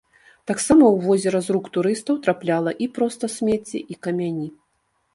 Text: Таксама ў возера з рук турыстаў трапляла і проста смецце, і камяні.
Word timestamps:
Таксама 0.51 0.85
ў 0.89 0.97
возера 1.09 1.41
з 1.49 1.57
рук 1.57 1.69
турыстаў 1.77 2.19
трапляла 2.29 2.75
і 2.87 2.91
проста 2.99 3.33
смецце, 3.37 3.87
і 3.91 4.03
камяні. 4.07 4.49